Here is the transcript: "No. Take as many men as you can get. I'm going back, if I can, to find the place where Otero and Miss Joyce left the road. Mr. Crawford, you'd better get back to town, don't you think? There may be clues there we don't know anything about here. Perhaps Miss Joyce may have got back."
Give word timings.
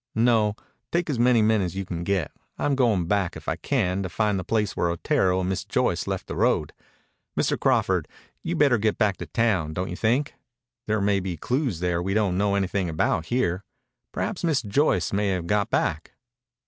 "No. 0.15 0.55
Take 0.91 1.11
as 1.11 1.19
many 1.19 1.43
men 1.43 1.61
as 1.61 1.75
you 1.75 1.85
can 1.85 2.03
get. 2.03 2.31
I'm 2.57 2.73
going 2.73 3.05
back, 3.05 3.37
if 3.37 3.47
I 3.47 3.55
can, 3.55 4.01
to 4.01 4.09
find 4.09 4.39
the 4.39 4.43
place 4.43 4.75
where 4.75 4.89
Otero 4.89 5.39
and 5.41 5.47
Miss 5.49 5.63
Joyce 5.63 6.07
left 6.07 6.25
the 6.25 6.35
road. 6.35 6.73
Mr. 7.39 7.55
Crawford, 7.55 8.07
you'd 8.41 8.57
better 8.57 8.79
get 8.79 8.97
back 8.97 9.17
to 9.17 9.27
town, 9.27 9.73
don't 9.75 9.91
you 9.91 9.95
think? 9.95 10.33
There 10.87 11.01
may 11.01 11.19
be 11.19 11.37
clues 11.37 11.81
there 11.81 12.01
we 12.01 12.15
don't 12.15 12.35
know 12.35 12.55
anything 12.55 12.89
about 12.89 13.27
here. 13.27 13.63
Perhaps 14.11 14.43
Miss 14.43 14.63
Joyce 14.63 15.13
may 15.13 15.27
have 15.27 15.45
got 15.45 15.69
back." 15.69 16.13